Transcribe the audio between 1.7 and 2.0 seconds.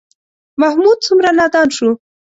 شو.